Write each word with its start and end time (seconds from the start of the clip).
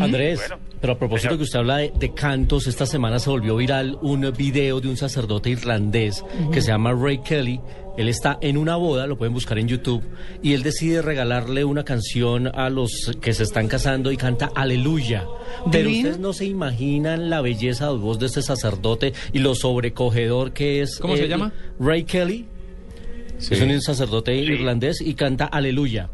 Andrés, 0.00 0.38
Bueno, 0.48 0.58
pero 0.80 0.92
a 0.94 0.98
propósito 0.98 1.30
señor. 1.30 1.38
que 1.38 1.44
usted 1.44 1.58
habla 1.58 1.76
de, 1.78 1.92
de 1.98 2.12
cantos, 2.14 2.66
esta 2.66 2.86
semana 2.86 3.18
se 3.18 3.30
volvió 3.30 3.56
viral 3.56 3.98
un 4.02 4.30
video 4.36 4.80
de 4.80 4.88
un 4.88 4.96
sacerdote 4.96 5.50
irlandés 5.50 6.24
que 6.52 6.60
se 6.60 6.68
llama 6.68 6.92
Ray 6.92 7.18
Kelly. 7.18 7.60
Él 7.96 8.08
está 8.08 8.38
en 8.40 8.56
una 8.56 8.74
boda, 8.74 9.06
lo 9.06 9.16
pueden 9.16 9.32
buscar 9.32 9.56
en 9.56 9.68
YouTube, 9.68 10.02
y 10.42 10.54
él 10.54 10.64
decide 10.64 11.00
regalarle 11.00 11.64
una 11.64 11.84
canción 11.84 12.48
a 12.48 12.68
los 12.68 13.12
que 13.20 13.32
se 13.32 13.44
están 13.44 13.68
casando 13.68 14.10
y 14.10 14.16
canta 14.16 14.50
Aleluya. 14.52 15.24
Pero 15.70 15.88
Divino. 15.88 16.08
ustedes 16.08 16.18
no 16.18 16.32
se 16.32 16.44
imaginan 16.46 17.30
la 17.30 17.40
belleza 17.40 17.86
de 17.92 17.96
voz 17.98 18.18
de 18.18 18.26
este 18.26 18.42
sacerdote 18.42 19.12
y 19.32 19.38
lo 19.38 19.54
sobrecogedor 19.54 20.52
que 20.52 20.80
es. 20.82 20.98
¿Cómo 20.98 21.16
se 21.16 21.28
llama? 21.28 21.52
Ray 21.78 22.02
Kelly. 22.02 22.46
Sí. 23.38 23.54
Es 23.54 23.60
un 23.60 23.80
sacerdote 23.80 24.34
irlandés 24.34 25.00
y 25.00 25.14
canta 25.14 25.44
Aleluya. 25.46 26.08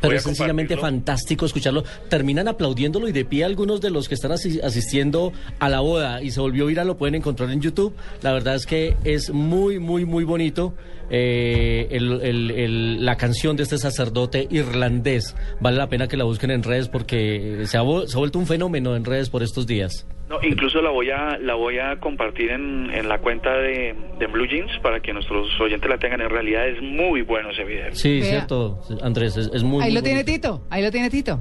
Pero 0.00 0.14
es 0.16 0.22
sencillamente 0.22 0.76
fantástico 0.76 1.46
escucharlo. 1.46 1.84
Terminan 2.08 2.48
aplaudiéndolo 2.48 3.08
y 3.08 3.12
de 3.12 3.24
pie 3.24 3.44
algunos 3.44 3.80
de 3.80 3.90
los 3.90 4.08
que 4.08 4.14
están 4.14 4.32
asi- 4.32 4.60
asistiendo 4.60 5.32
a 5.58 5.68
la 5.68 5.80
boda 5.80 6.22
y 6.22 6.30
se 6.30 6.40
volvió 6.40 6.66
viral, 6.66 6.86
lo 6.86 6.96
pueden 6.96 7.14
encontrar 7.16 7.50
en 7.50 7.60
YouTube. 7.60 7.94
La 8.22 8.32
verdad 8.32 8.54
es 8.54 8.66
que 8.66 8.96
es 9.04 9.30
muy, 9.30 9.78
muy, 9.78 10.04
muy 10.04 10.24
bonito 10.24 10.74
eh, 11.10 11.88
el- 11.90 12.20
el- 12.20 12.50
el- 12.50 13.04
la 13.06 13.16
canción 13.16 13.56
de 13.56 13.62
este 13.62 13.78
sacerdote 13.78 14.46
irlandés. 14.50 15.34
Vale 15.58 15.78
la 15.78 15.88
pena 15.88 16.06
que 16.06 16.18
la 16.18 16.24
busquen 16.24 16.50
en 16.50 16.62
redes 16.62 16.88
porque 16.88 17.62
se 17.64 17.78
ha, 17.78 17.82
vu- 17.82 18.06
se 18.06 18.14
ha 18.16 18.18
vuelto 18.18 18.38
un 18.38 18.46
fenómeno 18.46 18.94
en 18.94 19.04
redes 19.06 19.30
por 19.30 19.42
estos 19.42 19.66
días. 19.66 20.06
No, 20.28 20.38
incluso 20.42 20.82
la 20.82 20.90
voy 20.90 21.10
a 21.10 21.38
la 21.38 21.54
voy 21.54 21.78
a 21.78 21.96
compartir 22.00 22.50
en, 22.50 22.90
en 22.92 23.08
la 23.08 23.18
cuenta 23.18 23.50
de, 23.56 23.94
de 24.18 24.26
Blue 24.26 24.46
Jeans 24.46 24.70
para 24.82 25.00
que 25.00 25.12
nuestros 25.14 25.48
oyentes 25.60 25.88
la 25.88 25.96
tengan. 25.98 26.20
En 26.20 26.28
realidad 26.28 26.68
es 26.68 26.82
muy 26.82 27.22
bueno 27.22 27.50
ese 27.50 27.64
video. 27.64 27.94
Sí, 27.94 28.20
Vea. 28.20 28.30
cierto, 28.30 28.80
Andrés, 29.02 29.36
es, 29.38 29.50
es 29.54 29.62
muy 29.62 29.82
Ahí 29.82 29.88
muy 29.90 29.96
lo 29.96 30.02
tiene. 30.02 30.24
Tito, 30.24 30.62
ahí 30.68 30.82
lo 30.82 30.90
tiene 30.90 31.08
Tito. 31.08 31.40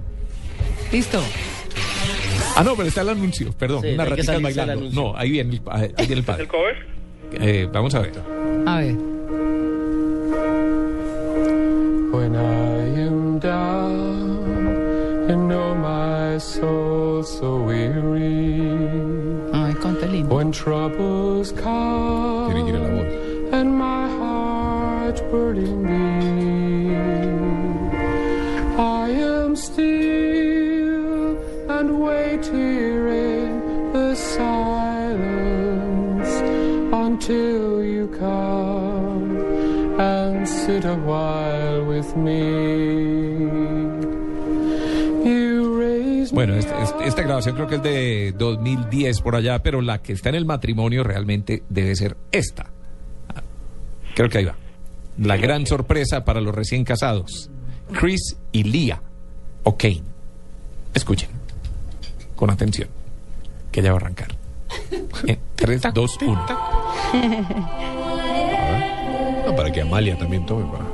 Listo. 0.91 1.21
Ah, 2.55 2.63
no, 2.63 2.75
pero 2.75 2.87
está 2.87 3.01
el 3.01 3.09
anuncio, 3.09 3.51
perdón, 3.57 3.81
Sí, 3.81 3.89
una 3.93 4.05
ratita 4.05 4.39
bailando. 4.39 4.89
No, 4.93 5.15
ahí 5.17 5.31
viene 5.31 5.55
el, 5.55 5.61
ahí 5.69 5.91
viene 5.97 6.13
el 6.13 6.19
¿Es 6.19 6.25
padre. 6.25 6.43
el 6.43 6.47
cover? 6.49 6.85
Eh, 7.33 7.67
vamos 7.71 7.93
a 7.93 7.99
ver. 7.99 8.11
A 8.65 8.77
ver. 8.79 8.95
When 12.13 12.35
I 12.35 13.01
am 13.05 13.39
down 13.39 15.27
and 15.29 15.47
know 15.49 15.75
my 15.75 16.37
soul 16.39 17.21
so 17.23 17.57
weary, 17.63 18.16
Ay, 20.01 20.07
lindo. 20.07 20.29
when 20.35 20.51
troubles 20.51 21.51
come 21.51 22.51
Tiene 22.53 22.65
que 22.65 22.73
ir 22.73 22.75
a 22.75 22.79
la 22.79 22.89
voz. 22.89 23.53
and 23.53 23.77
my 23.77 24.07
heart 24.19 25.21
burning 25.31 25.83
me, 25.83 26.95
I 28.77 29.09
am 29.09 29.55
still 29.55 31.37
and 31.69 31.99
wait 31.99 32.45
here 32.45 33.07
in 33.07 33.91
the 33.93 34.15
silence 34.15 36.29
until 36.93 37.83
you 37.83 38.07
come 38.09 39.37
and 39.99 40.47
sit 40.47 40.85
a 40.85 40.95
while 40.95 41.85
with 41.85 42.15
me. 42.17 43.96
Bueno, 46.37 46.53
este- 46.53 46.83
este- 46.83 47.07
esta 47.07 47.21
grabación 47.23 47.55
creo 47.55 47.67
que 47.67 47.75
es 47.77 47.81
de 47.83 48.31
2010 48.37 49.21
por 49.21 49.35
allá, 49.35 49.63
pero 49.63 49.81
la 49.81 50.03
que 50.03 50.13
está 50.13 50.29
en 50.29 50.35
el 50.35 50.45
matrimonio 50.45 51.03
realmente 51.03 51.63
debe 51.67 51.95
ser 51.95 52.15
esta. 52.31 52.67
Creo 54.13 54.29
que 54.29 54.37
ahí 54.37 54.45
va. 54.45 54.55
La 55.17 55.35
gran 55.37 55.65
sorpresa 55.65 56.25
para 56.25 56.39
los 56.39 56.53
recién 56.53 56.83
casados. 56.83 57.49
Chris 57.91 58.37
y 58.51 58.63
Leah 58.65 59.01
O'Kane. 59.63 60.03
Escuchen. 60.93 61.29
Con 62.35 62.51
atención. 62.51 62.89
Que 63.71 63.81
ya 63.81 63.91
va 63.91 63.97
a 63.97 64.01
arrancar. 64.01 64.27
3, 65.55 65.81
2, 65.91 66.17
1. 66.21 66.45
No, 69.45 69.55
para 69.55 69.71
que 69.71 69.81
Amalia 69.81 70.15
también 70.17 70.45
tome. 70.45 70.65
pa. 70.71 70.85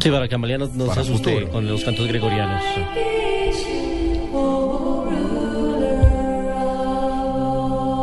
Sí, 0.00 0.10
para 0.10 0.26
que 0.28 0.34
Amalia 0.34 0.56
no, 0.58 0.66
no 0.68 0.84
se 0.84 0.88
Para 0.88 1.00
asuste 1.02 1.32
futuro. 1.34 1.52
con 1.52 1.66
los 1.66 1.84
cantos 1.84 2.06
gregorianos. 2.08 2.62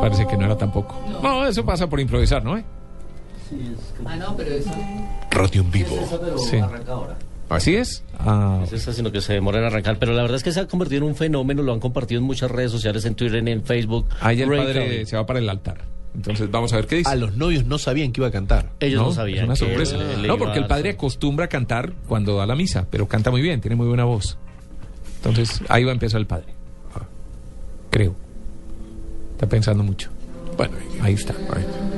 Parece 0.01 0.28
que 0.28 0.35
no 0.38 0.45
era 0.45 0.57
tampoco. 0.57 1.00
No, 1.22 1.45
eso 1.47 1.63
pasa 1.63 1.88
por 1.88 2.00
improvisar, 2.00 2.44
¿no? 2.44 2.57
eh? 2.57 2.63
Ah, 4.06 4.16
no, 4.16 4.35
pero 4.35 4.51
eso. 4.51 4.72
Radio 5.29 5.62
en 5.62 5.72
vivo. 5.72 5.95
Sí. 6.50 6.59
Así 7.50 7.75
es. 7.75 8.03
Ah, 8.17 8.61
Es 8.63 8.72
esa, 8.73 8.94
sino 8.94 9.11
que 9.11 9.19
se 9.22 9.34
demora 9.34 9.59
en 9.59 9.66
arrancar. 9.66 9.97
Pero 10.00 10.13
la 10.13 10.22
verdad 10.22 10.38
es 10.38 10.44
que 10.44 10.51
se 10.53 10.61
ha 10.61 10.67
convertido 10.67 11.03
en 11.03 11.09
un 11.09 11.16
fenómeno, 11.16 11.61
lo 11.61 11.73
han 11.73 11.79
compartido 11.81 12.19
en 12.22 12.25
muchas 12.25 12.50
redes 12.50 12.72
sociales, 12.72 13.03
en 13.06 13.16
Twitter, 13.16 13.45
en 13.47 13.63
Facebook. 13.63 14.07
ahí 14.22 14.41
el 14.41 14.50
Ray 14.50 14.59
padre 14.59 15.06
se 15.06 15.16
va 15.17 15.25
para 15.25 15.40
el 15.40 15.50
altar. 15.50 15.81
Entonces 16.16 16.50
vamos 16.51 16.72
a 16.73 16.78
ver 16.78 16.88
qué 16.88 16.97
dice. 16.97 17.09
Ah, 17.09 17.16
los 17.16 17.35
novios 17.35 17.66
no 17.66 17.78
sabían 17.78 18.11
que 18.13 18.22
iba 18.22 18.28
a 18.28 18.31
cantar. 18.31 18.72
Ellos 18.79 19.01
no, 19.01 19.09
es 19.09 19.16
sabían. 19.16 19.45
una 19.45 19.53
que 19.53 19.59
sorpresa. 19.59 19.95
él 19.97 20.28
no, 20.28 20.38
porque 20.38 20.59
el 20.59 20.66
a- 20.66 20.67
padre 20.67 20.90
acostumbra 20.91 21.45
a 21.45 21.50
cantar 21.50 21.94
cuando 22.07 22.38
da 22.38 22.45
la 22.45 22.56
misa, 22.56 22.88
pero 22.90 23.07
canta 23.07 23.31
muy 23.31 23.41
bien, 23.41 23.59
tiene 23.61 23.75
muy 23.75 23.88
buena 23.88 24.03
voz. 24.06 24.38
Entonces, 25.17 25.61
ahí 25.69 25.84
va 25.84 25.91
a 25.91 25.94
empezar 25.94 26.19
el 26.22 26.28
padre. 26.28 26.53
Ah, 26.95 27.01
Creo. 27.90 28.16
Está 29.41 29.50
pensando 29.50 29.84
mucho. 29.84 30.12
Bueno, 30.56 30.78
Ahí 31.02 31.16
está. 31.16 31.34
No, 31.34 31.91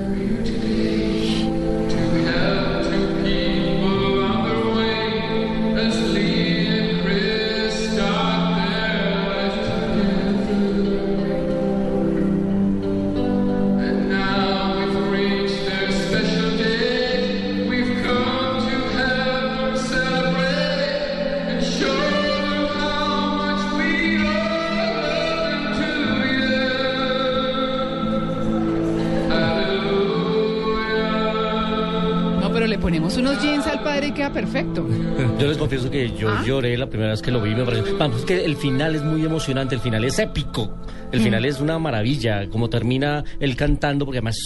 pero 32.54 32.68
le 32.68 32.78
ponemos 32.78 33.18
unos 33.18 33.42
jeans 33.42 33.66
al 33.68 33.84
padre 33.84 34.08
y 34.08 34.12
queda 34.12 34.32
perfecto. 34.32 34.88
Yo 35.40 35.48
les 35.48 35.58
confieso 35.58 35.90
que 35.90 36.12
yo 36.18 36.30
¿Ah? 36.30 36.44
lloré 36.46 36.78
la 36.78 36.88
primera 36.88 37.12
vez 37.12 37.22
que 37.22 37.32
lo 37.32 37.42
vi. 37.42 37.56
Me 37.56 37.64
pareció. 37.66 37.98
Vamos, 37.98 38.20
es 38.20 38.26
que 38.26 38.46
el 38.46 38.56
final 38.56 38.96
es 38.96 39.04
muy 39.04 39.26
emocionante, 39.26 39.76
el 39.76 39.82
final 39.82 40.04
es 40.06 40.20
épico. 40.20 40.74
El 41.12 41.20
Mm. 41.20 41.24
final 41.24 41.46
es 41.46 41.60
una 41.60 41.78
maravilla, 41.80 42.50
como 42.50 42.70
termina 42.70 43.24
él 43.40 43.56
cantando, 43.56 44.06
porque 44.06 44.18
además 44.20 44.38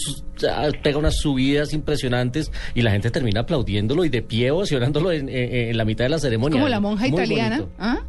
pega 0.84 0.97
unas 0.97 1.17
subidas 1.17 1.73
impresionantes 1.73 2.51
y 2.75 2.81
la 2.81 2.91
gente 2.91 3.09
termina 3.12 3.41
aplaudiéndolo 3.41 4.03
y 4.06 4.09
de 4.09 4.22
pie 4.22 4.51
ovacionándolo 4.51 5.12
en, 5.12 5.29
en- 5.29 5.69
en 5.69 5.78
la 5.78 5.85
mitad 5.85 6.06
de 6.06 6.09
la 6.09 6.19
ceremonia. 6.19 6.57
Como 6.57 6.67
la 6.69 6.79
monja 6.79 7.07
Muy 7.07 7.13
italiana. 7.13 7.57
bonito. 7.59 7.72
¿Ah? 7.79 8.00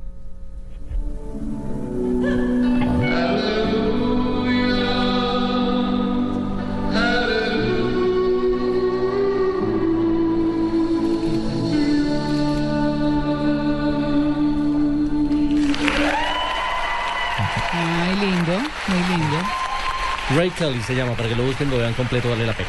Ray 20.36 20.50
Kelly 20.50 20.80
se 20.80 20.94
llama, 20.94 21.12
para 21.14 21.28
que 21.28 21.34
lo 21.34 21.44
busquen, 21.44 21.70
lo 21.70 21.78
vean 21.78 21.94
completo, 21.94 22.28
vale 22.28 22.46
la 22.46 22.52
pena. 22.52 22.68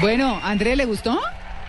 Bueno, 0.00 0.40
¿André 0.42 0.74
le 0.76 0.84
gustó? 0.84 1.20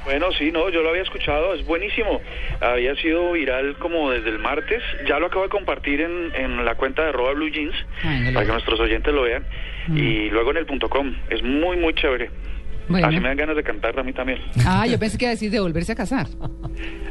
Bueno, 0.05 0.31
sí, 0.37 0.51
no, 0.51 0.69
yo 0.69 0.81
lo 0.81 0.89
había 0.89 1.01
escuchado, 1.01 1.53
es 1.53 1.65
buenísimo. 1.65 2.21
Había 2.61 2.95
sido 2.95 3.33
viral 3.33 3.75
como 3.77 4.09
desde 4.11 4.29
el 4.29 4.39
martes. 4.39 4.81
Ya 5.05 5.19
lo 5.19 5.27
acabo 5.27 5.43
de 5.43 5.49
compartir 5.49 5.99
en, 5.99 6.33
en 6.33 6.63
la 6.63 6.75
cuenta 6.75 7.03
de 7.03 7.09
arroba 7.09 7.33
Blue 7.33 7.49
Jeans 7.49 7.75
Ay, 8.03 8.19
no 8.22 8.28
lo 8.28 8.34
para 8.34 8.45
que 8.45 8.51
nuestros 8.53 8.79
oyentes 8.79 9.13
lo 9.13 9.23
vean. 9.23 9.45
Y 9.93 10.29
luego 10.29 10.51
en 10.51 10.57
el 10.57 10.66
punto 10.66 10.89
com. 10.89 11.13
Es 11.29 11.43
muy, 11.43 11.75
muy 11.75 11.93
chévere. 11.93 12.29
Bueno. 12.89 13.07
Así 13.07 13.19
me 13.19 13.28
dan 13.28 13.37
ganas 13.37 13.55
de 13.55 13.63
cantar 13.63 13.99
a 13.99 14.03
mí 14.03 14.13
también. 14.13 14.39
Ah, 14.66 14.87
yo 14.87 14.97
pensé 14.97 15.17
que 15.17 15.25
iba 15.25 15.31
a 15.31 15.35
decir 15.35 15.51
de 15.51 15.59
volverse 15.59 15.91
a 15.91 15.95
casar. 15.95 16.28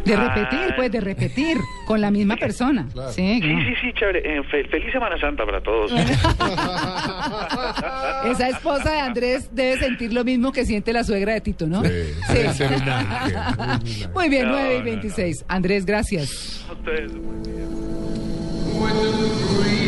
De 0.04 0.14
Ah. 0.14 0.32
repetir, 0.34 0.74
pues, 0.76 0.90
de 0.92 1.00
repetir 1.00 1.56
con 1.86 2.00
la 2.00 2.10
misma 2.10 2.36
persona. 2.36 2.86
Sí, 3.10 3.40
Sí, 3.42 3.52
no. 3.52 3.60
sí, 3.60 3.74
sí, 3.82 3.92
chévere. 3.94 4.38
Eh, 4.38 4.42
fe- 4.50 4.64
feliz 4.68 4.90
Semana 4.92 5.18
Santa 5.20 5.44
para 5.44 5.60
todos. 5.62 5.92
Esa 8.30 8.48
esposa 8.48 8.92
de 8.92 9.00
Andrés 9.00 9.48
debe 9.52 9.78
sentir 9.78 10.12
lo 10.12 10.24
mismo 10.24 10.52
que 10.52 10.64
siente 10.64 10.92
la 10.92 11.04
suegra 11.04 11.34
de 11.34 11.40
Tito, 11.40 11.66
¿no? 11.66 11.82
Sí, 11.84 11.90
ángel. 12.46 12.70
Muy 14.14 14.28
bien, 14.28 14.46
No, 14.46 14.52
9 14.52 14.74
y 14.76 14.78
no, 14.78 14.84
26. 14.84 15.44
Andrés, 15.48 15.84
gracias. 15.86 16.64
Ustedes. 16.70 17.12
With 18.78 18.92
the 18.92 19.85